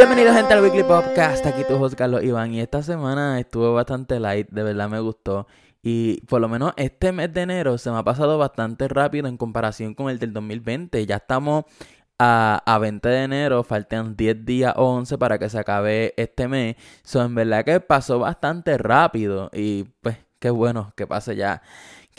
Bienvenidos 0.00 0.34
gente 0.34 0.54
al 0.54 0.62
Weekly 0.62 0.84
Podcast, 0.84 1.44
aquí 1.44 1.62
tu 1.62 1.74
host 1.74 1.94
Carlos 1.94 2.24
Iván 2.24 2.54
y 2.54 2.60
esta 2.62 2.82
semana 2.82 3.38
estuvo 3.38 3.74
bastante 3.74 4.18
light, 4.18 4.48
de 4.48 4.62
verdad 4.62 4.88
me 4.88 4.98
gustó. 4.98 5.46
Y 5.82 6.22
por 6.22 6.40
lo 6.40 6.48
menos 6.48 6.72
este 6.78 7.12
mes 7.12 7.30
de 7.34 7.42
enero 7.42 7.76
se 7.76 7.90
me 7.90 7.98
ha 7.98 8.02
pasado 8.02 8.38
bastante 8.38 8.88
rápido 8.88 9.28
en 9.28 9.36
comparación 9.36 9.92
con 9.92 10.08
el 10.08 10.18
del 10.18 10.32
2020, 10.32 11.04
ya 11.04 11.16
estamos 11.16 11.64
a, 12.18 12.62
a 12.64 12.78
20 12.78 13.06
de 13.10 13.24
enero, 13.24 13.62
faltan 13.62 14.16
10 14.16 14.46
días 14.46 14.72
o 14.78 14.86
11 14.86 15.18
para 15.18 15.38
que 15.38 15.50
se 15.50 15.58
acabe 15.58 16.14
este 16.16 16.48
mes, 16.48 16.76
so 17.02 17.22
en 17.22 17.34
verdad 17.34 17.62
que 17.66 17.78
pasó 17.80 18.18
bastante 18.18 18.78
rápido 18.78 19.50
y 19.52 19.84
pues 20.00 20.16
qué 20.38 20.48
bueno 20.48 20.94
que 20.96 21.06
pase 21.06 21.36
ya 21.36 21.60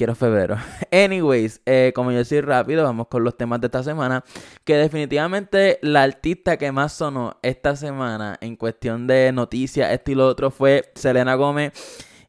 quiero 0.02 0.16
febrero. 0.16 0.58
Anyways, 0.91 1.62
eh, 1.68 1.91
como 1.94 2.12
yo 2.12 2.26
soy 2.26 2.42
rápido, 2.42 2.84
vamos 2.84 3.05
con 3.08 3.23
los 3.23 3.38
temas 3.38 3.62
de 3.62 3.68
esta 3.68 3.84
semana. 3.84 4.23
Que 4.64 4.76
definitivamente 4.76 5.78
la 5.84 6.02
artista 6.02 6.58
que 6.58 6.72
más 6.72 6.94
sonó 6.94 7.38
esta 7.44 7.76
semana 7.76 8.36
en 8.42 8.56
cuestión 8.56 9.06
de 9.06 9.32
noticias, 9.32 9.92
estilo 9.92 10.26
otro, 10.26 10.50
fue 10.50 10.92
Selena 10.95 11.36
Gómez. 11.36 11.73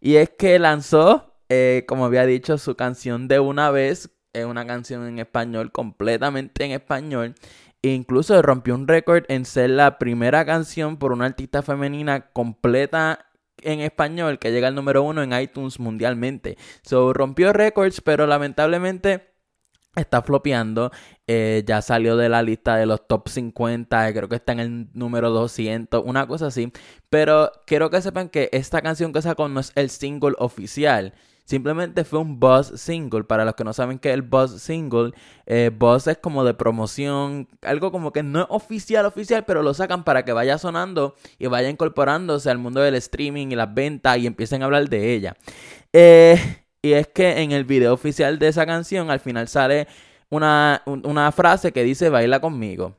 Y 0.03 0.17
es 0.17 0.29
que 0.29 0.59
lanzó, 0.59 1.35
eh, 1.49 1.87
como 1.89 2.05
había 2.05 2.27
dicho, 2.27 2.59
su 2.59 2.75
canción 2.75 3.27
de 3.27 3.41
una 3.41 3.71
vez. 3.71 4.11
Es 4.35 4.45
una 4.45 4.67
canción 4.67 5.07
en 5.07 5.19
español, 5.19 5.73
completamente 5.73 6.67
en 6.67 6.73
español. 6.73 7.35
E 7.81 7.89
incluso 7.89 8.43
rompió 8.43 8.75
un 8.75 8.87
récord 8.87 9.25
en 9.29 9.47
ser 9.47 9.71
la 9.71 9.99
primera 9.99 10.45
canción 10.45 10.99
por 10.99 11.13
una 11.13 11.25
artista 11.25 11.63
femenina 11.63 12.33
completa 12.33 13.32
en 13.65 13.81
español 13.81 14.39
que 14.39 14.53
llega 14.53 14.69
al 14.69 14.75
número 14.75 15.03
uno 15.03 15.23
en 15.23 15.33
iTunes 15.33 15.81
mundialmente. 15.81 16.57
So 16.83 17.13
rompió 17.13 17.53
récords, 17.53 18.01
pero 18.01 18.27
lamentablemente 18.27 19.33
está 19.97 20.23
flopeando. 20.23 20.91
Eh, 21.27 21.65
ya 21.67 21.83
salió 21.83 22.17
de 22.17 22.29
la 22.29 22.43
lista 22.43 22.77
de 22.77 22.87
los 22.87 23.07
top 23.07 23.29
50. 23.29 24.13
Creo 24.13 24.29
que 24.29 24.37
está 24.37 24.53
en 24.53 24.61
el 24.61 24.89
número 24.95 25.31
200. 25.31 26.03
Una 26.05 26.27
cosa 26.27 26.47
así. 26.47 26.73
Pero 27.11 27.53
quiero 27.67 27.91
que 27.91 28.03
sepan 28.03 28.29
que 28.29 28.49
esta 28.53 28.83
canción 28.83 29.13
que 29.13 29.23
sacó 29.23 29.49
no 29.49 29.61
es 29.61 29.73
el 29.75 29.91
single 29.91 30.35
oficial. 30.39 31.15
Simplemente 31.45 32.05
fue 32.05 32.21
un 32.21 32.39
buzz 32.39 32.81
single. 32.81 33.25
Para 33.25 33.45
los 33.45 33.55
que 33.55 33.65
no 33.65 33.73
saben 33.73 33.99
qué 33.99 34.11
es 34.11 34.15
el 34.15 34.23
buzz 34.23 34.61
single, 34.63 35.13
eh, 35.47 35.71
buzz 35.77 36.07
es 36.07 36.19
como 36.19 36.45
de 36.45 36.55
promoción, 36.55 37.49
algo 37.63 37.91
como 37.91 38.13
que 38.13 38.23
no 38.23 38.43
es 38.43 38.47
oficial, 38.49 39.07
oficial, 39.07 39.45
pero 39.45 39.63
lo 39.63 39.75
sacan 39.75 40.05
para 40.05 40.25
que 40.25 40.33
vaya 40.33 40.57
sonando 40.59 41.15
y 41.39 41.47
vaya 41.47 41.69
incorporándose 41.69 42.51
al 42.51 42.59
mundo 42.59 42.81
del 42.81 42.95
streaming 42.95 43.49
y 43.49 43.57
las 43.57 43.73
ventas 43.75 44.19
y 44.19 44.27
empiecen 44.27 44.63
a 44.63 44.67
hablar 44.67 44.89
de 44.89 45.15
ella. 45.15 45.37
Eh, 45.93 46.63
y 46.81 46.93
es 46.93 47.09
que 47.09 47.43
en 47.43 47.53
el 47.53 47.65
video 47.65 47.93
oficial 47.93 48.39
de 48.39 48.49
esa 48.49 48.67
canción 48.67 49.11
al 49.11 49.21
final 49.21 49.49
sale 49.49 49.89
una, 50.31 50.83
una 50.87 51.31
frase 51.33 51.73
que 51.73 51.83
dice 51.83 52.09
baila 52.09 52.41
conmigo. 52.41 52.97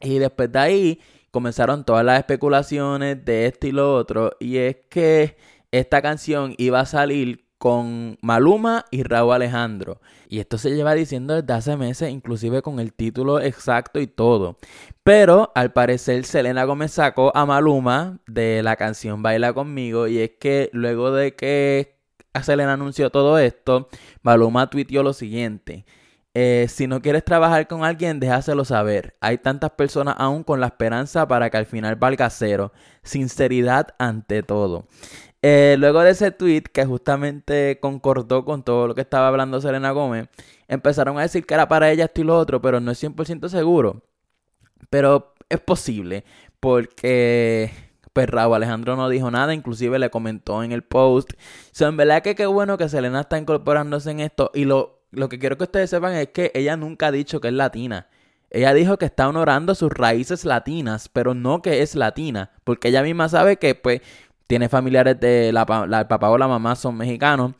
Y 0.00 0.18
después 0.18 0.50
de 0.50 0.58
ahí 0.58 1.00
comenzaron 1.30 1.84
todas 1.84 2.04
las 2.04 2.18
especulaciones 2.18 3.24
de 3.24 3.46
esto 3.46 3.66
y 3.66 3.72
lo 3.72 3.94
otro. 3.94 4.32
Y 4.40 4.56
es 4.58 4.76
que 4.88 5.36
esta 5.70 6.02
canción 6.02 6.54
iba 6.58 6.80
a 6.80 6.86
salir 6.86 7.49
con 7.60 8.16
Maluma 8.22 8.86
y 8.90 9.02
Raúl 9.02 9.34
Alejandro. 9.34 10.00
Y 10.30 10.40
esto 10.40 10.56
se 10.56 10.70
lleva 10.70 10.94
diciendo 10.94 11.34
desde 11.34 11.52
hace 11.52 11.76
meses, 11.76 12.10
inclusive 12.10 12.62
con 12.62 12.80
el 12.80 12.94
título 12.94 13.38
exacto 13.38 14.00
y 14.00 14.06
todo. 14.06 14.56
Pero 15.04 15.52
al 15.54 15.70
parecer 15.70 16.24
Selena 16.24 16.64
Gómez 16.64 16.92
sacó 16.92 17.36
a 17.36 17.44
Maluma 17.44 18.18
de 18.26 18.62
la 18.62 18.76
canción 18.76 19.22
Baila 19.22 19.52
conmigo. 19.52 20.08
Y 20.08 20.20
es 20.20 20.30
que 20.40 20.70
luego 20.72 21.12
de 21.12 21.36
que 21.36 21.98
Selena 22.42 22.72
anunció 22.72 23.10
todo 23.10 23.38
esto, 23.38 23.90
Maluma 24.22 24.70
tuiteó 24.70 25.02
lo 25.02 25.12
siguiente. 25.12 25.84
Eh, 26.32 26.66
si 26.68 26.86
no 26.86 27.02
quieres 27.02 27.24
trabajar 27.24 27.66
con 27.66 27.84
alguien, 27.84 28.20
déjaselo 28.20 28.64
saber. 28.64 29.16
Hay 29.20 29.36
tantas 29.36 29.72
personas 29.72 30.14
aún 30.16 30.44
con 30.44 30.60
la 30.60 30.68
esperanza 30.68 31.28
para 31.28 31.50
que 31.50 31.58
al 31.58 31.66
final 31.66 31.96
valga 31.96 32.30
cero. 32.30 32.72
Sinceridad 33.02 33.88
ante 33.98 34.42
todo. 34.42 34.86
Eh, 35.42 35.76
luego 35.78 36.02
de 36.02 36.10
ese 36.10 36.30
tweet 36.32 36.64
que 36.64 36.84
justamente 36.84 37.78
concordó 37.80 38.44
con 38.44 38.62
todo 38.62 38.88
lo 38.88 38.94
que 38.94 39.00
estaba 39.00 39.28
hablando 39.28 39.60
Selena 39.60 39.90
Gómez, 39.92 40.28
empezaron 40.68 41.18
a 41.18 41.22
decir 41.22 41.46
que 41.46 41.54
era 41.54 41.68
para 41.68 41.90
ella 41.90 42.04
esto 42.04 42.20
y 42.20 42.24
lo 42.24 42.36
otro, 42.38 42.60
pero 42.60 42.80
no 42.80 42.90
es 42.90 43.02
100% 43.02 43.48
seguro. 43.48 44.02
Pero 44.90 45.34
es 45.48 45.60
posible, 45.60 46.24
porque 46.60 47.70
pues 48.12 48.28
Raúl 48.28 48.56
Alejandro 48.56 48.96
no 48.96 49.08
dijo 49.08 49.30
nada, 49.30 49.54
inclusive 49.54 49.98
le 49.98 50.10
comentó 50.10 50.62
en 50.62 50.72
el 50.72 50.82
post. 50.82 51.32
So, 51.72 51.86
en 51.88 51.96
verdad 51.96 52.22
que 52.22 52.34
qué 52.34 52.46
bueno 52.46 52.76
que 52.76 52.88
Selena 52.88 53.20
está 53.20 53.38
incorporándose 53.38 54.10
en 54.10 54.20
esto. 54.20 54.50
Y 54.54 54.64
lo, 54.64 55.04
lo 55.10 55.28
que 55.28 55.38
quiero 55.38 55.56
que 55.56 55.64
ustedes 55.64 55.90
sepan 55.90 56.14
es 56.14 56.28
que 56.28 56.50
ella 56.54 56.76
nunca 56.76 57.08
ha 57.08 57.12
dicho 57.12 57.40
que 57.40 57.48
es 57.48 57.54
latina. 57.54 58.08
Ella 58.50 58.74
dijo 58.74 58.98
que 58.98 59.04
está 59.04 59.28
honorando 59.28 59.76
sus 59.76 59.92
raíces 59.92 60.44
latinas, 60.44 61.08
pero 61.08 61.34
no 61.34 61.62
que 61.62 61.82
es 61.82 61.94
latina, 61.94 62.50
porque 62.64 62.88
ella 62.88 63.02
misma 63.02 63.28
sabe 63.28 63.58
que 63.58 63.76
pues 63.76 64.00
tiene 64.50 64.68
familiares 64.68 65.20
de 65.20 65.52
la, 65.52 65.60
el 66.00 66.06
papá 66.08 66.28
o 66.28 66.36
la 66.36 66.48
mamá 66.48 66.74
son 66.74 66.96
mexicanos. 66.96 67.52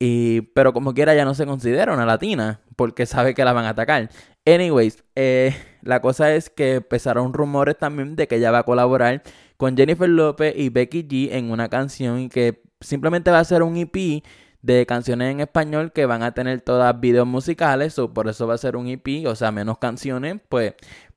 Y, 0.00 0.40
pero 0.56 0.72
como 0.72 0.92
quiera 0.92 1.14
ya 1.14 1.24
no 1.24 1.34
se 1.34 1.46
considera 1.46 1.94
una 1.94 2.04
latina 2.04 2.62
porque 2.74 3.06
sabe 3.06 3.32
que 3.32 3.44
la 3.44 3.52
van 3.52 3.64
a 3.64 3.68
atacar. 3.68 4.10
Anyways, 4.44 5.04
eh, 5.14 5.54
la 5.82 6.00
cosa 6.00 6.34
es 6.34 6.50
que 6.50 6.74
empezaron 6.74 7.32
rumores 7.32 7.78
también 7.78 8.16
de 8.16 8.26
que 8.26 8.36
ella 8.36 8.50
va 8.50 8.58
a 8.58 8.62
colaborar 8.64 9.22
con 9.56 9.76
Jennifer 9.76 10.08
López 10.08 10.52
y 10.56 10.70
Becky 10.70 11.06
G 11.06 11.28
en 11.30 11.52
una 11.52 11.68
canción 11.68 12.28
que 12.28 12.60
simplemente 12.80 13.30
va 13.30 13.38
a 13.38 13.44
ser 13.44 13.62
un 13.62 13.76
EP 13.76 14.24
de 14.62 14.84
canciones 14.84 15.30
en 15.30 15.38
español 15.38 15.92
que 15.92 16.06
van 16.06 16.24
a 16.24 16.34
tener 16.34 16.60
todas 16.62 16.98
videos 16.98 17.28
musicales, 17.28 17.94
por 18.12 18.26
eso 18.28 18.48
va 18.48 18.54
a 18.54 18.58
ser 18.58 18.74
un 18.74 18.88
EP, 18.88 19.28
o 19.28 19.36
sea, 19.36 19.52
menos 19.52 19.78
canciones, 19.78 20.40
pues 20.48 20.74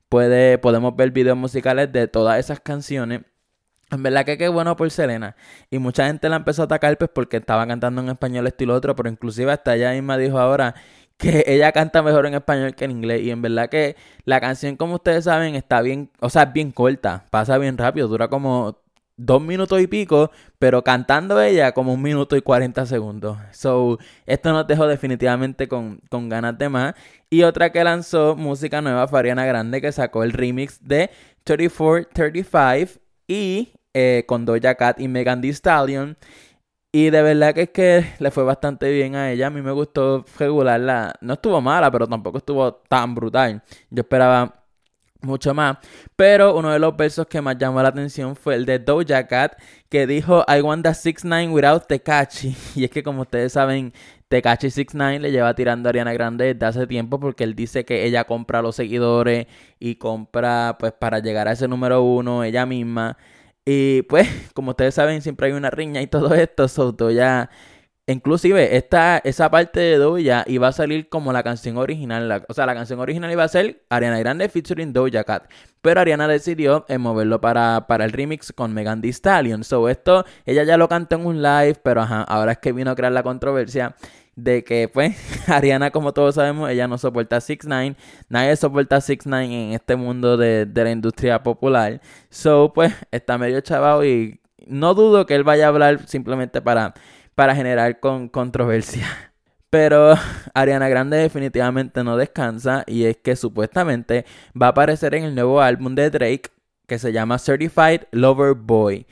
puede, 0.08 0.58
podemos 0.58 0.94
ver 0.94 1.10
videos 1.10 1.36
musicales 1.36 1.90
de 1.90 2.06
todas 2.06 2.38
esas 2.38 2.60
canciones 2.60 3.22
en 3.90 4.02
verdad 4.02 4.24
que 4.24 4.36
qué 4.36 4.48
bueno 4.48 4.76
por 4.76 4.90
Selena. 4.90 5.36
Y 5.70 5.78
mucha 5.78 6.06
gente 6.06 6.28
la 6.28 6.36
empezó 6.36 6.62
a 6.62 6.64
atacar 6.64 6.98
pues 6.98 7.10
porque 7.12 7.36
estaba 7.36 7.66
cantando 7.66 8.02
en 8.02 8.08
español 8.08 8.46
estilo 8.46 8.74
otro, 8.74 8.96
pero 8.96 9.08
inclusive 9.08 9.52
hasta 9.52 9.76
ella 9.76 9.92
misma 9.92 10.18
dijo 10.18 10.38
ahora 10.38 10.74
que 11.16 11.44
ella 11.46 11.72
canta 11.72 12.02
mejor 12.02 12.26
en 12.26 12.34
español 12.34 12.74
que 12.74 12.84
en 12.84 12.90
inglés. 12.90 13.22
Y 13.22 13.30
en 13.30 13.42
verdad 13.42 13.68
que 13.68 13.96
la 14.24 14.40
canción, 14.40 14.76
como 14.76 14.96
ustedes 14.96 15.24
saben, 15.24 15.54
está 15.54 15.82
bien, 15.82 16.10
o 16.20 16.30
sea, 16.30 16.44
es 16.44 16.52
bien 16.52 16.72
corta, 16.72 17.26
pasa 17.30 17.58
bien 17.58 17.78
rápido, 17.78 18.08
dura 18.08 18.28
como 18.28 18.78
dos 19.18 19.40
minutos 19.40 19.80
y 19.80 19.86
pico, 19.86 20.30
pero 20.58 20.84
cantando 20.84 21.40
ella 21.40 21.72
como 21.72 21.94
un 21.94 22.02
minuto 22.02 22.36
y 22.36 22.42
cuarenta 22.42 22.86
segundos. 22.86 23.38
So, 23.52 23.98
esto 24.26 24.52
nos 24.52 24.66
dejó 24.66 24.86
definitivamente 24.86 25.68
con, 25.68 26.00
con 26.10 26.28
ganas 26.28 26.58
de 26.58 26.68
más. 26.68 26.94
Y 27.30 27.42
otra 27.44 27.70
que 27.70 27.82
lanzó 27.84 28.36
música 28.36 28.82
nueva, 28.82 29.08
Fariana 29.08 29.46
Grande, 29.46 29.80
que 29.80 29.92
sacó 29.92 30.22
el 30.22 30.32
remix 30.32 30.78
de 30.86 31.10
3435 31.44 33.00
y 33.28 33.72
eh, 33.98 34.24
con 34.26 34.44
Doja 34.44 34.74
Cat 34.74 35.00
y 35.00 35.08
Megan 35.08 35.40
Thee 35.40 35.54
Stallion. 35.54 36.18
Y 36.92 37.08
de 37.10 37.22
verdad 37.22 37.54
que 37.54 37.62
es 37.62 37.70
que 37.70 38.04
le 38.18 38.30
fue 38.30 38.44
bastante 38.44 38.90
bien 38.92 39.16
a 39.16 39.32
ella. 39.32 39.46
A 39.46 39.50
mí 39.50 39.62
me 39.62 39.72
gustó 39.72 40.24
regularla. 40.38 41.14
No 41.22 41.32
estuvo 41.34 41.60
mala, 41.62 41.90
pero 41.90 42.06
tampoco 42.06 42.38
estuvo 42.38 42.74
tan 42.74 43.14
brutal. 43.14 43.62
Yo 43.90 44.02
esperaba 44.02 44.66
mucho 45.22 45.54
más. 45.54 45.78
Pero 46.14 46.56
uno 46.56 46.70
de 46.72 46.78
los 46.78 46.94
versos 46.96 47.26
que 47.26 47.40
más 47.40 47.56
llamó 47.58 47.82
la 47.82 47.88
atención 47.88 48.36
fue 48.36 48.54
el 48.56 48.66
de 48.66 48.78
Doja 48.78 49.26
Cat, 49.26 49.58
que 49.88 50.06
dijo 50.06 50.44
I 50.46 50.60
want 50.60 50.84
the 50.84 50.90
6'9 50.90 51.52
without 51.52 51.86
Tekachi. 51.86 52.54
Y 52.76 52.84
es 52.84 52.90
que 52.90 53.02
como 53.02 53.22
ustedes 53.22 53.52
saben, 53.52 53.94
Tekachi 54.28 54.68
6'9 54.68 55.20
le 55.20 55.32
lleva 55.32 55.54
tirando 55.54 55.88
a 55.88 55.90
Ariana 55.90 56.12
Grande 56.12 56.52
desde 56.54 56.66
hace 56.66 56.86
tiempo 56.86 57.18
porque 57.18 57.44
él 57.44 57.54
dice 57.54 57.84
que 57.86 58.04
ella 58.04 58.24
compra 58.24 58.60
los 58.60 58.76
seguidores 58.76 59.46
y 59.78 59.96
compra 59.96 60.76
pues 60.78 60.92
para 60.92 61.20
llegar 61.20 61.48
a 61.48 61.52
ese 61.52 61.66
número 61.68 62.02
uno 62.02 62.44
ella 62.44 62.66
misma. 62.66 63.16
Y 63.66 64.02
pues, 64.02 64.28
como 64.54 64.70
ustedes 64.70 64.94
saben, 64.94 65.20
siempre 65.20 65.48
hay 65.48 65.52
una 65.52 65.70
riña 65.70 66.00
y 66.00 66.06
todo 66.06 66.34
esto. 66.34 66.68
So, 66.68 66.94
ya. 67.10 67.50
Inclusive, 68.08 68.76
esta, 68.76 69.18
esa 69.18 69.50
parte 69.50 69.80
de 69.80 69.96
Doja 69.96 70.44
iba 70.46 70.68
a 70.68 70.72
salir 70.72 71.08
como 71.08 71.32
la 71.32 71.42
canción 71.42 71.76
original. 71.76 72.44
o 72.48 72.54
sea, 72.54 72.64
la 72.64 72.74
canción 72.74 73.00
original 73.00 73.32
iba 73.32 73.42
a 73.42 73.48
ser 73.48 73.84
Ariana 73.90 74.20
Grande 74.20 74.48
featuring 74.48 74.92
Doja 74.92 75.24
Cat. 75.24 75.50
Pero 75.82 76.00
Ariana 76.00 76.28
decidió 76.28 76.86
moverlo 77.00 77.40
para, 77.40 77.88
para 77.88 78.04
el 78.04 78.12
remix 78.12 78.52
con 78.52 78.72
Megan 78.72 79.00
Thee 79.00 79.12
Stallion. 79.12 79.64
So, 79.64 79.88
esto, 79.88 80.24
ella 80.44 80.62
ya 80.62 80.76
lo 80.76 80.88
cantó 80.88 81.16
en 81.16 81.26
un 81.26 81.42
live, 81.42 81.80
pero 81.82 82.02
ajá, 82.02 82.22
ahora 82.22 82.52
es 82.52 82.58
que 82.58 82.70
vino 82.70 82.92
a 82.92 82.94
crear 82.94 83.10
la 83.10 83.24
controversia 83.24 83.96
de 84.36 84.62
que, 84.62 84.88
pues, 84.88 85.16
Ariana, 85.48 85.90
como 85.90 86.12
todos 86.12 86.36
sabemos, 86.36 86.70
ella 86.70 86.86
no 86.86 86.98
soporta 86.98 87.40
6 87.40 87.60
9 87.64 87.96
Nadie 88.28 88.56
soporta 88.56 89.00
6 89.00 89.20
9 89.24 89.44
en 89.46 89.72
este 89.72 89.96
mundo 89.96 90.36
de, 90.36 90.68
la 90.72 90.90
industria 90.90 91.42
popular. 91.42 92.00
So, 92.30 92.72
pues, 92.72 92.94
está 93.10 93.38
medio 93.38 93.60
chavado 93.62 94.04
y 94.04 94.40
no 94.66 94.94
dudo 94.94 95.26
que 95.26 95.34
él 95.34 95.44
vaya 95.44 95.66
a 95.66 95.68
hablar 95.68 96.06
simplemente 96.06 96.60
para, 96.62 96.94
para 97.34 97.56
generar 97.56 97.98
con 97.98 98.28
controversia. 98.28 99.06
Pero 99.70 100.14
Ariana 100.54 100.88
Grande 100.88 101.16
definitivamente 101.16 102.04
no 102.04 102.16
descansa 102.16 102.84
y 102.86 103.04
es 103.04 103.16
que 103.16 103.36
supuestamente 103.36 104.24
va 104.60 104.66
a 104.66 104.70
aparecer 104.70 105.14
en 105.14 105.24
el 105.24 105.34
nuevo 105.34 105.60
álbum 105.60 105.94
de 105.94 106.10
Drake 106.10 106.50
que 106.86 106.98
se 106.98 107.12
llama 107.12 107.38
Certified 107.38 108.02
Lover 108.12 108.54
Boy. 108.54 109.06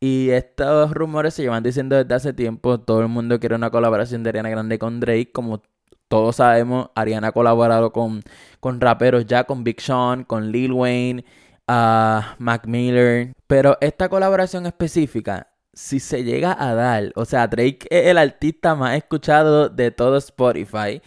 Y 0.00 0.30
estos 0.30 0.92
rumores 0.92 1.34
se 1.34 1.42
llevan 1.42 1.62
diciendo 1.62 1.96
desde 1.96 2.14
hace 2.14 2.32
tiempo. 2.32 2.80
Todo 2.80 3.00
el 3.02 3.08
mundo 3.08 3.38
quiere 3.38 3.54
una 3.54 3.70
colaboración 3.70 4.22
de 4.22 4.30
Ariana 4.30 4.48
Grande 4.50 4.78
con 4.78 4.98
Drake. 5.00 5.30
Como 5.32 5.62
todos 6.08 6.36
sabemos, 6.36 6.90
Ariana 6.94 7.28
ha 7.28 7.32
colaborado 7.32 7.92
con, 7.92 8.22
con 8.60 8.80
raperos 8.80 9.26
ya, 9.26 9.44
con 9.44 9.62
Big 9.64 9.80
Sean, 9.80 10.24
con 10.24 10.50
Lil 10.52 10.72
Wayne. 10.72 11.24
a 11.68 12.36
Mac 12.38 12.66
Miller. 12.66 13.32
Pero 13.46 13.76
esta 13.80 14.08
colaboración 14.08 14.66
específica, 14.66 15.48
si 15.72 16.00
se 16.00 16.24
llega 16.24 16.56
a 16.58 16.74
dar, 16.74 17.12
o 17.14 17.24
sea, 17.24 17.46
Drake 17.46 17.86
es 17.90 18.08
el 18.08 18.18
artista 18.18 18.74
más 18.74 18.96
escuchado 18.96 19.68
de 19.68 19.90
todo 19.92 20.16
Spotify. 20.18 21.00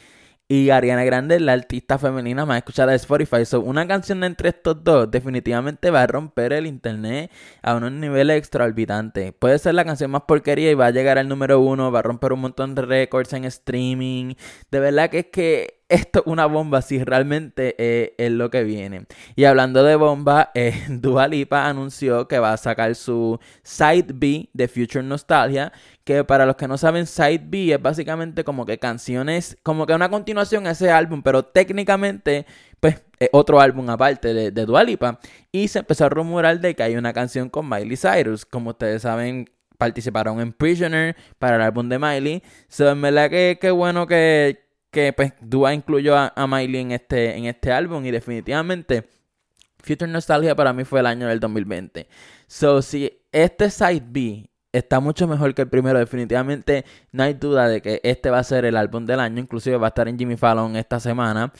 Y 0.55 0.69
Ariana 0.69 1.03
Grande 1.03 1.38
es 1.38 1.41
la 1.41 1.53
artista 1.53 1.97
femenina 1.97 2.45
más 2.45 2.57
escuchada 2.57 2.91
de 2.91 2.97
Spotify. 2.97 3.44
So, 3.44 3.61
una 3.61 3.88
canción 3.88 4.23
entre 4.23 4.50
estos 4.50 4.83
dos 4.83 5.09
definitivamente 5.09 5.89
va 5.89 6.03
a 6.03 6.05
romper 6.05 6.53
el 6.53 6.67
internet 6.67 7.31
a 7.63 7.73
unos 7.73 7.91
niveles 7.91 8.38
exorbitantes. 8.38 9.33
Puede 9.33 9.57
ser 9.57 9.73
la 9.73 9.83
canción 9.83 10.11
más 10.11 10.21
porquería 10.27 10.69
y 10.69 10.75
va 10.75 10.85
a 10.85 10.91
llegar 10.91 11.17
al 11.17 11.27
número 11.27 11.59
uno, 11.59 11.91
va 11.91 11.97
a 11.97 12.03
romper 12.03 12.33
un 12.33 12.41
montón 12.41 12.75
de 12.75 12.83
récords 12.83 13.33
en 13.33 13.45
streaming. 13.45 14.35
De 14.69 14.79
verdad 14.79 15.09
que 15.09 15.19
es 15.19 15.25
que 15.31 15.83
esto 15.89 16.19
es 16.19 16.25
una 16.27 16.47
bomba 16.47 16.81
si 16.81 17.03
realmente 17.03 17.75
eh, 17.77 18.15
es 18.17 18.31
lo 18.31 18.50
que 18.50 18.63
viene. 18.63 19.05
Y 19.35 19.44
hablando 19.45 19.83
de 19.83 19.95
bomba, 19.95 20.51
eh, 20.55 20.73
Dua 20.89 21.27
Lipa 21.27 21.67
anunció 21.67 22.27
que 22.27 22.39
va 22.39 22.53
a 22.53 22.57
sacar 22.57 22.95
su 22.95 23.39
Side 23.63 24.07
B 24.13 24.50
de 24.53 24.67
Future 24.67 25.03
Nostalgia, 25.03 25.71
que 26.03 26.23
para 26.23 26.45
los 26.45 26.55
que 26.55 26.67
no 26.67 26.77
saben, 26.77 27.07
Side 27.07 27.44
B 27.45 27.73
es 27.73 27.81
básicamente 27.81 28.44
como 28.44 28.65
que 28.65 28.77
canciones, 28.77 29.57
como 29.63 29.85
que 29.85 29.94
una 29.94 30.09
continuación 30.09 30.67
a 30.67 30.71
ese 30.71 30.91
álbum, 30.91 31.21
pero 31.23 31.44
técnicamente, 31.44 32.45
pues, 32.79 33.01
es 33.19 33.29
otro 33.31 33.61
álbum 33.61 33.89
aparte 33.89 34.33
de, 34.33 34.51
de 34.51 34.65
Dua 34.65 34.83
Lipa. 34.83 35.19
Y 35.51 35.67
se 35.69 35.79
empezó 35.79 36.05
a 36.05 36.09
rumorar 36.09 36.59
de 36.59 36.75
que 36.75 36.83
hay 36.83 36.95
una 36.95 37.13
canción 37.13 37.50
con 37.50 37.69
Miley 37.69 37.97
Cyrus, 37.97 38.45
como 38.45 38.71
ustedes 38.71 39.03
saben, 39.03 39.50
participaron 39.77 40.39
en 40.39 40.53
Prisoner 40.53 41.15
para 41.39 41.57
el 41.57 41.61
álbum 41.61 41.89
de 41.89 42.00
Miley. 42.00 42.44
So, 42.67 42.89
en 42.89 43.01
verdad 43.01 43.29
que 43.29 43.57
qué 43.59 43.71
bueno 43.71 44.07
que, 44.07 44.65
que 44.91 45.13
pues 45.13 45.33
Dua 45.41 45.73
incluyó 45.73 46.15
a, 46.17 46.47
Miley 46.47 46.81
en 46.81 46.91
este, 46.91 47.35
en 47.38 47.45
este 47.45 47.71
álbum 47.71 48.05
y 48.05 48.11
definitivamente 48.11 49.07
Future 49.79 50.09
Nostalgia 50.09 50.55
para 50.55 50.71
mí 50.73 50.85
fue 50.85 51.01
el 51.01 51.05
año 51.05 51.27
del 51.27 51.39
2020. 51.39 52.07
So, 52.47 52.81
si 52.81 53.21
este 53.31 53.69
Side 53.69 54.03
B 54.05 54.50
está 54.73 54.99
mucho 54.99 55.27
mejor 55.27 55.53
que 55.53 55.61
el 55.61 55.69
primero, 55.69 55.99
definitivamente 55.99 56.83
no 57.11 57.23
hay 57.23 57.35
duda 57.35 57.67
de 57.69 57.81
que 57.81 58.01
este 58.03 58.29
va 58.29 58.39
a 58.39 58.43
ser 58.43 58.65
el 58.65 58.75
álbum 58.75 59.05
del 59.05 59.19
año, 59.19 59.39
inclusive 59.39 59.77
va 59.77 59.87
a 59.87 59.89
estar 59.89 60.07
en 60.07 60.17
Jimmy 60.17 60.35
Fallon 60.35 60.75
esta 60.75 60.99
semana, 60.99 61.53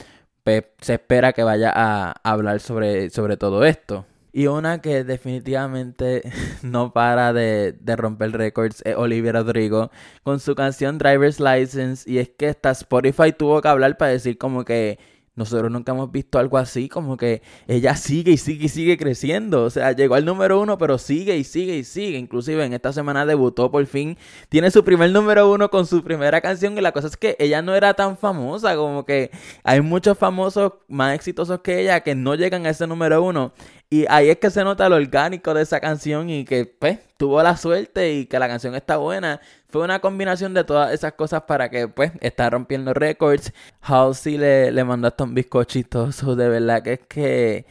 pues 0.44 0.66
se 0.82 0.96
espera 0.96 1.32
que 1.32 1.44
vaya 1.44 1.72
a 1.74 2.12
hablar 2.24 2.60
sobre, 2.60 3.10
sobre 3.10 3.38
todo 3.38 3.64
esto. 3.64 4.06
Y 4.36 4.48
una 4.48 4.82
que 4.82 5.04
definitivamente 5.04 6.24
no 6.64 6.92
para 6.92 7.34
de, 7.34 7.76
romper 7.96 8.32
récords 8.32 8.82
es 8.84 8.96
Olivia 8.96 9.32
Rodrigo 9.32 9.92
con 10.24 10.40
su 10.40 10.56
canción 10.56 10.98
Driver's 10.98 11.40
License. 11.40 12.10
Y 12.10 12.18
es 12.18 12.30
que 12.30 12.48
hasta 12.48 12.72
Spotify 12.72 13.32
tuvo 13.32 13.62
que 13.62 13.68
hablar 13.68 13.96
para 13.96 14.12
decir 14.12 14.40
como 14.40 14.66
que 14.66 14.98
nosotros 15.36 15.72
nunca 15.72 15.94
hemos 15.94 16.12
visto 16.12 16.38
algo 16.38 16.60
así, 16.60 16.88
como 16.88 17.18
que 17.18 17.42
ella 17.68 17.96
sigue 17.96 18.34
y 18.34 18.38
sigue 18.38 18.66
y 18.66 18.70
sigue 18.70 18.98
creciendo. 18.98 19.64
O 19.64 19.70
sea, 19.72 19.92
llegó 19.92 20.14
al 20.14 20.26
número 20.26 20.62
uno, 20.62 20.78
pero 20.78 21.00
sigue 21.00 21.38
y 21.38 21.44
sigue 21.44 21.76
y 21.78 21.84
sigue. 21.84 22.20
Inclusive 22.20 22.64
en 22.64 22.74
esta 22.74 22.94
semana 22.94 23.26
debutó 23.26 23.72
por 23.72 23.84
fin. 23.88 24.16
Tiene 24.50 24.70
su 24.70 24.84
primer 24.84 25.12
número 25.12 25.52
uno 25.52 25.70
con 25.72 25.88
su 25.88 26.04
primera 26.04 26.40
canción. 26.40 26.78
Y 26.78 26.82
la 26.82 26.92
cosa 26.92 27.08
es 27.08 27.18
que 27.18 27.36
ella 27.40 27.64
no 27.64 27.74
era 27.74 27.96
tan 27.96 28.16
famosa. 28.16 28.76
Como 28.76 29.06
que 29.06 29.32
hay 29.64 29.82
muchos 29.82 30.20
famosos 30.20 30.74
más 30.88 31.16
exitosos 31.16 31.62
que 31.62 31.82
ella 31.82 32.02
que 32.02 32.14
no 32.14 32.36
llegan 32.36 32.68
a 32.68 32.70
ese 32.70 32.86
número 32.86 33.24
uno. 33.24 33.54
Y 33.94 34.08
ahí 34.10 34.32
es 34.32 34.38
que 34.40 34.50
se 34.50 34.64
nota 34.64 34.90
lo 34.90 34.96
orgánico 34.96 35.54
de 35.54 35.62
esa 35.62 35.80
canción 35.80 36.28
y 36.28 36.46
que 36.46 36.66
pues 36.66 36.98
tuvo 37.16 37.44
la 37.44 37.56
suerte 37.56 38.12
y 38.12 38.26
que 38.26 38.40
la 38.40 38.48
canción 38.48 38.74
está 38.74 38.98
buena. 38.98 39.40
Fue 39.70 39.84
una 39.84 40.00
combinación 40.00 40.56
de 40.56 40.64
todas 40.64 40.92
esas 40.92 41.14
cosas 41.14 41.44
para 41.44 41.70
que 41.70 41.88
pues 41.88 42.12
está 42.20 42.50
rompiendo 42.50 42.96
récords. 42.96 43.54
Halsey 43.82 44.40
le, 44.40 44.72
le 44.72 44.84
mandó 44.84 45.10
hasta 45.10 45.26
un 45.26 45.36
bizcochito. 45.36 46.08
de 46.08 46.50
verdad 46.50 46.82
que 46.82 46.94
es 46.94 47.00
que 47.08 47.66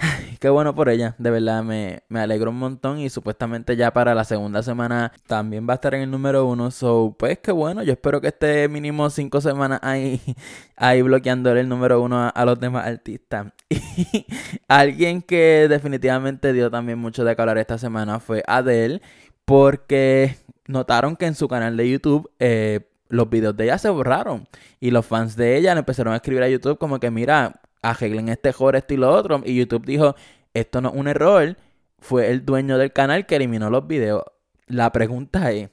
qué 0.40 0.48
bueno 0.48 0.74
por 0.74 0.88
ella, 0.88 1.14
de 1.18 1.30
verdad 1.30 1.62
me, 1.62 2.02
me 2.08 2.20
alegro 2.20 2.50
un 2.50 2.58
montón 2.58 2.98
y 2.98 3.10
supuestamente 3.10 3.76
ya 3.76 3.92
para 3.92 4.14
la 4.14 4.24
segunda 4.24 4.62
semana 4.62 5.12
también 5.26 5.66
va 5.68 5.74
a 5.74 5.76
estar 5.76 5.94
en 5.94 6.02
el 6.02 6.10
número 6.10 6.46
uno, 6.46 6.70
so 6.70 7.14
pues 7.18 7.38
qué 7.38 7.52
bueno, 7.52 7.82
yo 7.82 7.92
espero 7.92 8.20
que 8.20 8.28
esté 8.28 8.68
mínimo 8.68 9.10
cinco 9.10 9.40
semanas 9.40 9.80
ahí, 9.82 10.20
ahí 10.76 11.02
bloqueándole 11.02 11.60
el 11.60 11.68
número 11.68 12.00
uno 12.02 12.30
a, 12.34 12.44
los 12.44 12.58
demás 12.58 12.86
artistas. 12.86 13.52
Y 13.68 14.26
alguien 14.68 15.22
que 15.22 15.66
definitivamente 15.68 16.52
dio 16.52 16.70
también 16.70 16.98
mucho 16.98 17.24
de 17.24 17.36
calor 17.36 17.58
esta 17.58 17.78
semana 17.78 18.20
fue 18.20 18.42
Adele, 18.46 19.02
porque 19.44 20.36
notaron 20.66 21.16
que 21.16 21.26
en 21.26 21.34
su 21.34 21.48
canal 21.48 21.76
de 21.76 21.90
YouTube 21.90 22.30
eh, 22.38 22.88
los 23.08 23.28
videos 23.28 23.56
de 23.56 23.64
ella 23.64 23.78
se 23.78 23.90
borraron 23.90 24.48
y 24.78 24.90
los 24.92 25.04
fans 25.04 25.36
de 25.36 25.56
ella 25.56 25.74
le 25.74 25.80
empezaron 25.80 26.12
a 26.14 26.16
escribir 26.16 26.42
a 26.42 26.48
YouTube 26.48 26.78
como 26.78 27.00
que 27.00 27.10
mira, 27.10 27.59
arreglen 27.82 28.28
este 28.28 28.50
error, 28.50 28.76
esto 28.76 28.94
y 28.94 28.96
lo 28.96 29.10
otro. 29.12 29.40
Y 29.44 29.56
YouTube 29.56 29.86
dijo, 29.86 30.14
esto 30.54 30.80
no 30.80 30.90
es 30.90 30.94
un 30.96 31.08
error, 31.08 31.56
fue 31.98 32.30
el 32.30 32.44
dueño 32.44 32.78
del 32.78 32.92
canal 32.92 33.26
que 33.26 33.36
eliminó 33.36 33.70
los 33.70 33.86
videos. 33.86 34.24
La 34.66 34.92
pregunta 34.92 35.50
es, 35.52 35.70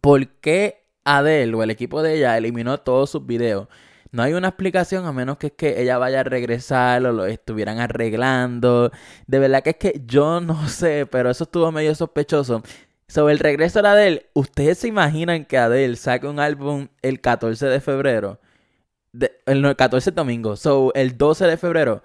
¿por 0.00 0.26
qué 0.40 0.84
Adele 1.04 1.54
o 1.54 1.62
el 1.62 1.70
equipo 1.70 2.02
de 2.02 2.14
ella 2.16 2.36
eliminó 2.36 2.78
todos 2.78 3.10
sus 3.10 3.26
videos? 3.26 3.68
No 4.10 4.22
hay 4.22 4.34
una 4.34 4.48
explicación 4.48 5.06
a 5.06 5.12
menos 5.12 5.38
que 5.38 5.48
es 5.48 5.52
que 5.54 5.80
ella 5.80 5.96
vaya 5.96 6.20
a 6.20 6.24
regresar 6.24 7.04
o 7.06 7.12
lo 7.12 7.24
estuvieran 7.24 7.78
arreglando. 7.80 8.90
De 9.26 9.38
verdad 9.38 9.62
que 9.62 9.70
es 9.70 9.76
que 9.76 10.02
yo 10.06 10.40
no 10.42 10.68
sé, 10.68 11.06
pero 11.06 11.30
eso 11.30 11.44
estuvo 11.44 11.72
medio 11.72 11.94
sospechoso. 11.94 12.62
Sobre 13.08 13.32
el 13.34 13.38
regreso 13.40 13.82
de 13.82 13.88
Adele, 13.88 14.30
¿ustedes 14.34 14.78
se 14.78 14.88
imaginan 14.88 15.44
que 15.44 15.58
Adele 15.58 15.96
saque 15.96 16.26
un 16.26 16.40
álbum 16.40 16.88
el 17.02 17.20
14 17.20 17.66
de 17.66 17.80
febrero? 17.80 18.38
El 19.46 19.76
14 19.76 20.10
domingo. 20.12 20.56
So, 20.56 20.92
el 20.94 21.16
12 21.16 21.46
de 21.46 21.56
febrero. 21.56 22.02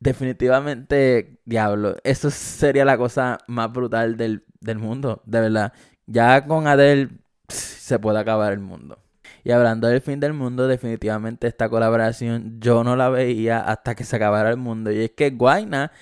Definitivamente, 0.00 1.38
diablo. 1.44 1.96
Eso 2.04 2.30
sería 2.30 2.84
la 2.84 2.98
cosa 2.98 3.38
más 3.46 3.72
brutal 3.72 4.16
del, 4.16 4.44
del 4.60 4.78
mundo. 4.78 5.22
De 5.26 5.40
verdad. 5.40 5.72
Ya 6.06 6.46
con 6.46 6.66
Adele 6.66 7.10
se 7.48 7.98
puede 7.98 8.18
acabar 8.18 8.52
el 8.52 8.60
mundo. 8.60 8.98
Y 9.44 9.52
hablando 9.52 9.88
del 9.88 10.00
fin 10.00 10.20
del 10.20 10.32
mundo, 10.32 10.66
definitivamente 10.68 11.46
esta 11.46 11.68
colaboración 11.68 12.60
yo 12.60 12.82
no 12.82 12.96
la 12.96 13.10
veía 13.10 13.60
hasta 13.60 13.94
que 13.94 14.04
se 14.04 14.16
acabara 14.16 14.50
el 14.50 14.56
mundo. 14.56 14.90
Y 14.90 15.00
es 15.04 15.10
que 15.12 15.30
Guayna, 15.30 15.92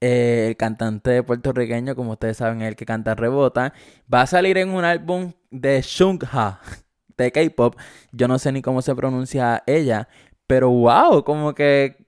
eh, 0.00 0.46
el 0.48 0.56
cantante 0.56 1.22
puertorriqueño, 1.22 1.94
como 1.94 2.12
ustedes 2.12 2.38
saben, 2.38 2.62
el 2.62 2.76
que 2.76 2.86
canta 2.86 3.14
Rebota, 3.14 3.72
va 4.12 4.22
a 4.22 4.26
salir 4.26 4.58
en 4.58 4.70
un 4.70 4.84
álbum 4.84 5.32
de 5.50 5.80
Shungha 5.82 6.60
de 7.24 7.32
K-pop. 7.32 7.76
Yo 8.12 8.28
no 8.28 8.38
sé 8.38 8.52
ni 8.52 8.62
cómo 8.62 8.82
se 8.82 8.94
pronuncia 8.94 9.62
ella, 9.66 10.08
pero 10.46 10.70
wow, 10.70 11.24
como 11.24 11.54
que 11.54 12.06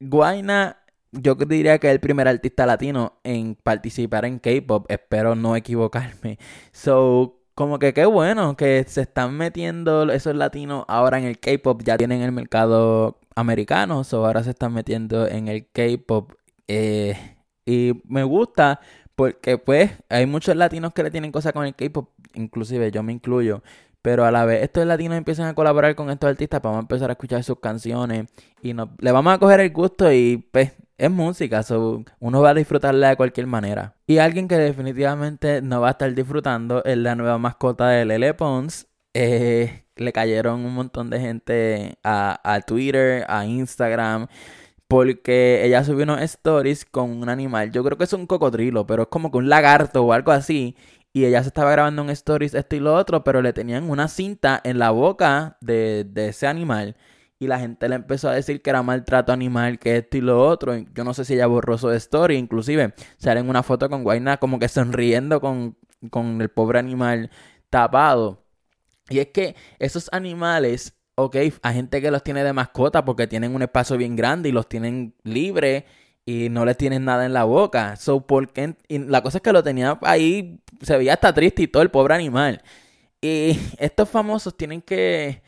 Guaina, 0.00 0.78
yo 1.12 1.34
diría 1.34 1.78
que 1.78 1.88
es 1.88 1.92
el 1.92 2.00
primer 2.00 2.26
artista 2.28 2.66
latino 2.66 3.20
en 3.24 3.54
participar 3.54 4.24
en 4.24 4.38
K-pop. 4.38 4.86
Espero 4.88 5.34
no 5.34 5.56
equivocarme. 5.56 6.38
So, 6.72 7.40
como 7.54 7.78
que 7.78 7.92
qué 7.94 8.06
bueno 8.06 8.56
que 8.56 8.84
se 8.88 9.02
están 9.02 9.36
metiendo 9.36 10.10
esos 10.10 10.34
latinos 10.34 10.84
ahora 10.88 11.18
en 11.18 11.24
el 11.24 11.38
K-pop. 11.38 11.82
Ya 11.84 11.96
tienen 11.98 12.22
el 12.22 12.32
mercado 12.32 13.20
americano, 13.36 14.04
so 14.04 14.24
ahora 14.26 14.42
se 14.44 14.50
están 14.50 14.72
metiendo 14.74 15.28
en 15.28 15.48
el 15.48 15.68
K-pop. 15.70 16.32
Eh, 16.68 17.16
y 17.66 18.02
me 18.08 18.24
gusta 18.24 18.80
porque 19.14 19.58
pues 19.58 19.92
hay 20.08 20.26
muchos 20.26 20.56
latinos 20.56 20.92
que 20.94 21.02
le 21.02 21.10
tienen 21.10 21.32
cosas 21.32 21.52
con 21.52 21.66
el 21.66 21.74
K-pop, 21.74 22.08
inclusive 22.34 22.90
yo 22.90 23.02
me 23.02 23.12
incluyo. 23.12 23.62
Pero 24.02 24.24
a 24.24 24.32
la 24.32 24.44
vez 24.44 24.62
estos 24.62 24.84
latinos 24.84 25.16
empiezan 25.16 25.46
a 25.46 25.54
colaborar 25.54 25.94
con 25.94 26.10
estos 26.10 26.28
artistas, 26.28 26.60
vamos 26.60 26.78
a 26.78 26.82
empezar 26.82 27.08
a 27.10 27.12
escuchar 27.12 27.42
sus 27.44 27.60
canciones 27.60 28.26
y 28.60 28.74
no, 28.74 28.90
le 28.98 29.12
vamos 29.12 29.32
a 29.32 29.38
coger 29.38 29.60
el 29.60 29.70
gusto 29.70 30.12
y 30.12 30.48
pues 30.50 30.72
es 30.98 31.10
música, 31.10 31.64
uno 32.20 32.42
va 32.42 32.50
a 32.50 32.54
disfrutarla 32.54 33.10
de 33.10 33.16
cualquier 33.16 33.46
manera. 33.46 33.96
Y 34.06 34.18
alguien 34.18 34.48
que 34.48 34.56
definitivamente 34.56 35.62
no 35.62 35.80
va 35.80 35.88
a 35.88 35.90
estar 35.92 36.12
disfrutando 36.14 36.84
es 36.84 36.96
la 36.98 37.14
nueva 37.14 37.38
mascota 37.38 37.88
de 37.88 38.04
Lele 38.04 38.34
Pons. 38.34 38.86
Eh, 39.14 39.84
le 39.96 40.12
cayeron 40.12 40.64
un 40.64 40.74
montón 40.74 41.10
de 41.10 41.20
gente 41.20 41.98
a, 42.02 42.40
a 42.44 42.60
Twitter, 42.60 43.24
a 43.28 43.46
Instagram 43.46 44.28
porque 44.92 45.64
ella 45.64 45.82
subió 45.84 46.04
unos 46.04 46.20
stories 46.20 46.84
con 46.84 47.10
un 47.10 47.30
animal. 47.30 47.72
Yo 47.72 47.82
creo 47.82 47.96
que 47.96 48.04
es 48.04 48.12
un 48.12 48.26
cocodrilo, 48.26 48.86
pero 48.86 49.04
es 49.04 49.08
como 49.08 49.30
que 49.30 49.38
un 49.38 49.48
lagarto 49.48 50.04
o 50.04 50.12
algo 50.12 50.32
así 50.32 50.76
y 51.12 51.26
ella 51.26 51.42
se 51.42 51.48
estaba 51.48 51.70
grabando 51.70 52.02
en 52.02 52.10
stories 52.10 52.54
esto 52.54 52.76
y 52.76 52.80
lo 52.80 52.94
otro, 52.94 53.22
pero 53.22 53.42
le 53.42 53.52
tenían 53.52 53.90
una 53.90 54.08
cinta 54.08 54.60
en 54.64 54.78
la 54.78 54.90
boca 54.90 55.58
de, 55.60 56.06
ese 56.14 56.46
animal. 56.46 56.96
Y 57.38 57.48
la 57.48 57.58
gente 57.58 57.88
le 57.88 57.96
empezó 57.96 58.28
a 58.28 58.34
decir 58.34 58.62
que 58.62 58.70
era 58.70 58.82
maltrato 58.82 59.32
animal, 59.32 59.78
que 59.78 59.96
esto 59.98 60.16
y 60.16 60.20
lo 60.20 60.46
otro. 60.46 60.74
Yo 60.94 61.04
no 61.04 61.12
sé 61.12 61.24
si 61.24 61.34
ella 61.34 61.48
borró 61.48 61.76
su 61.76 61.90
story. 61.90 62.36
Inclusive 62.36 62.94
sale 63.18 63.40
en 63.40 63.48
una 63.48 63.62
foto 63.62 63.90
con 63.90 64.04
Guayna 64.04 64.38
como 64.38 64.58
que 64.58 64.68
sonriendo 64.68 65.40
con, 65.40 65.76
con 66.10 66.40
el 66.40 66.48
pobre 66.50 66.78
animal 66.78 67.30
tapado. 67.68 68.44
Y 69.10 69.18
es 69.18 69.28
que 69.28 69.56
esos 69.80 70.08
animales, 70.12 70.94
ok, 71.16 71.36
hay 71.36 71.74
gente 71.74 72.00
que 72.00 72.10
los 72.10 72.22
tiene 72.22 72.44
de 72.44 72.52
mascota 72.52 73.04
porque 73.04 73.26
tienen 73.26 73.54
un 73.54 73.62
espacio 73.62 73.98
bien 73.98 74.16
grande 74.16 74.48
y 74.48 74.52
los 74.52 74.68
tienen 74.68 75.14
libres 75.24 75.84
y 76.24 76.48
no 76.50 76.64
le 76.64 76.74
tienen 76.74 77.04
nada 77.04 77.26
en 77.26 77.32
la 77.32 77.44
boca. 77.44 77.96
So, 77.96 78.26
porque 78.26 78.76
y 78.88 78.98
la 78.98 79.22
cosa 79.22 79.38
es 79.38 79.42
que 79.42 79.52
lo 79.52 79.62
tenía 79.62 79.98
ahí, 80.02 80.60
se 80.80 80.96
veía 80.96 81.14
hasta 81.14 81.32
triste 81.34 81.62
y 81.62 81.68
todo 81.68 81.82
el 81.82 81.90
pobre 81.90 82.14
animal. 82.14 82.62
Y 83.20 83.58
estos 83.78 84.08
famosos 84.08 84.56
tienen 84.56 84.82
que, 84.82 85.42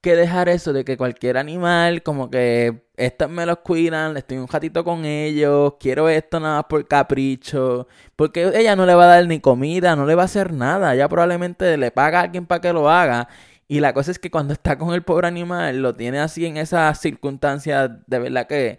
que 0.00 0.16
dejar 0.16 0.48
eso 0.48 0.72
de 0.72 0.84
que 0.84 0.96
cualquier 0.96 1.36
animal 1.38 2.02
como 2.02 2.30
que 2.30 2.82
estos 2.96 3.30
me 3.30 3.46
los 3.46 3.58
cuidan, 3.58 4.16
estoy 4.16 4.38
un 4.38 4.48
ratito 4.48 4.84
con 4.84 5.04
ellos, 5.04 5.74
quiero 5.80 6.08
esto 6.08 6.40
nada 6.40 6.56
más 6.56 6.64
por 6.66 6.86
capricho, 6.86 7.88
porque 8.16 8.50
ella 8.54 8.76
no 8.76 8.86
le 8.86 8.94
va 8.94 9.04
a 9.04 9.06
dar 9.16 9.26
ni 9.26 9.40
comida, 9.40 9.96
no 9.96 10.06
le 10.06 10.14
va 10.14 10.22
a 10.22 10.24
hacer 10.26 10.52
nada, 10.52 10.94
ella 10.94 11.08
probablemente 11.08 11.76
le 11.76 11.90
paga 11.90 12.20
a 12.20 12.22
alguien 12.24 12.46
para 12.46 12.60
que 12.60 12.72
lo 12.72 12.90
haga. 12.90 13.28
Y 13.68 13.80
la 13.80 13.92
cosa 13.92 14.10
es 14.10 14.18
que 14.18 14.30
cuando 14.30 14.54
está 14.54 14.78
con 14.78 14.94
el 14.94 15.02
pobre 15.02 15.28
animal, 15.28 15.82
lo 15.82 15.94
tiene 15.94 16.20
así 16.20 16.46
en 16.46 16.56
esas 16.56 17.00
circunstancias, 17.00 17.90
de 18.06 18.18
verdad 18.18 18.46
que... 18.46 18.78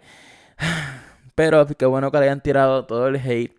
Pero 1.34 1.66
qué 1.66 1.86
bueno 1.86 2.10
que 2.10 2.18
le 2.18 2.24
hayan 2.24 2.42
tirado 2.42 2.86
todo 2.86 3.08
el 3.08 3.16
hate. 3.16 3.54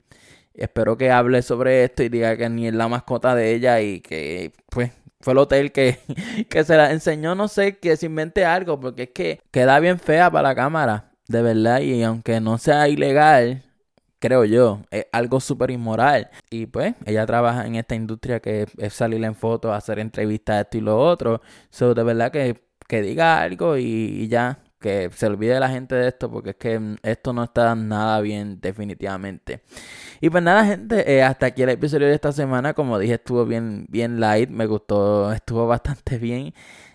Espero 0.54 0.98
que 0.98 1.12
hable 1.12 1.42
sobre 1.42 1.84
esto 1.86 2.04
y 2.04 2.10
diga 2.10 2.36
que 2.38 2.50
ni 2.50 2.68
es 2.68 2.74
la 2.74 2.88
mascota 2.88 3.36
de 3.36 3.54
ella 3.54 3.82
y 3.82 4.01
que, 4.01 4.51
pues, 4.70 4.92
fue 5.22 5.34
el 5.34 5.40
hotel 5.40 5.72
que, 5.72 6.00
que 6.50 6.63
se 6.63 6.75
la 6.78 6.92
enseñó, 6.92 7.36
no 7.36 7.48
sé, 7.48 7.78
que 7.78 7.96
se 7.98 8.08
invente 8.08 8.46
algo, 8.46 8.80
porque 8.80 9.04
es 9.04 9.10
que 9.12 9.42
queda 9.51 9.80
bien 9.80 10.00
fea 10.00 10.30
para 10.32 10.50
la 10.50 10.56
cámara, 10.56 11.12
de 11.28 11.42
verdad, 11.42 11.80
y 11.82 12.04
aunque 12.04 12.42
no 12.42 12.58
sea 12.58 12.90
ilegal, 12.90 13.63
creo 14.20 14.46
yo, 14.46 14.82
es 14.92 15.08
algo 15.12 15.40
súper 15.40 15.72
inmoral. 15.72 16.30
Y 16.50 16.68
pues, 16.68 16.96
ella 17.06 17.25
trabaja 17.25 17.66
en 17.66 17.75
esta 17.75 17.96
industria 17.96 18.40
que 18.40 18.68
es 18.78 18.94
salir 18.94 19.24
en 19.24 19.36
fotos, 19.36 19.74
hacer 19.74 20.00
entrevistas, 20.00 20.62
esto 20.62 20.78
y 20.78 20.82
lo 20.82 21.00
otro. 21.00 21.42
So, 21.70 21.94
de 21.94 22.04
verdad 22.04 22.32
que, 22.32 22.62
que 22.88 23.01
diga 23.01 23.42
algo 23.42 23.78
y 23.78 24.28
ya, 24.28 24.60
que 24.82 25.10
se 25.14 25.28
olvide 25.28 25.60
la 25.60 25.70
gente 25.70 25.96
de 25.96 26.10
esto 26.10 26.30
porque 26.30 26.52
es 26.52 26.56
que 26.58 26.80
mm, 26.80 26.98
esto 27.04 27.32
no 27.32 27.44
está 27.46 27.74
nada 27.76 28.20
bien 28.20 28.60
definitivamente. 28.60 29.62
Y 30.20 30.30
pues 30.30 30.44
nada 30.44 30.66
gente, 30.66 31.10
eh, 31.16 31.24
hasta 31.24 31.46
aquí 31.48 31.64
el 31.64 31.70
episodio 31.70 32.08
de 32.08 32.16
esta 32.16 32.34
semana, 32.34 32.74
como 32.74 33.00
dije 33.00 33.14
estuvo 33.14 33.46
bien, 33.46 33.86
bien 33.90 34.20
light, 34.20 34.50
me 34.50 34.66
gustó, 34.66 35.32
estuvo 35.32 35.68
bastante 35.68 36.18
bien. 36.18 36.54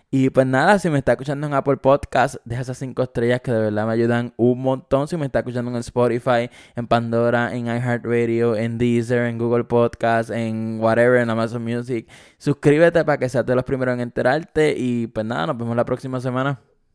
Y 0.09 0.29
pues 0.29 0.47
nada, 0.47 0.79
si 0.79 0.89
me 0.89 0.99
está 0.99 1.13
escuchando 1.13 1.47
en 1.47 1.53
Apple 1.53 1.77
Podcast, 1.77 2.37
deja 2.45 2.61
esas 2.61 2.77
cinco 2.77 3.03
estrellas 3.03 3.41
que 3.41 3.51
de 3.51 3.59
verdad 3.59 3.85
me 3.85 3.91
ayudan 3.91 4.33
un 4.37 4.61
montón. 4.61 5.07
Si 5.09 5.17
me 5.17 5.25
está 5.25 5.39
escuchando 5.39 5.69
en 5.71 5.77
Spotify, 5.77 6.49
en 6.77 6.87
Pandora, 6.87 7.53
en 7.53 7.67
iHeartRadio, 7.67 8.55
en 8.55 8.77
Deezer, 8.77 9.25
en 9.25 9.37
Google 9.37 9.65
Podcast, 9.65 10.29
en 10.29 10.79
whatever, 10.79 11.21
en 11.21 11.29
Amazon 11.29 11.61
Music, 11.63 12.07
suscríbete 12.37 13.03
para 13.03 13.17
que 13.17 13.27
seas 13.27 13.45
de 13.45 13.55
los 13.55 13.65
primeros 13.65 13.95
en 13.95 13.99
enterarte. 13.99 14.75
Y 14.77 15.07
pues 15.07 15.25
nada, 15.25 15.47
nos 15.47 15.57
vemos 15.57 15.75
la 15.75 15.83
próxima 15.85 16.21
semana. 16.21 16.61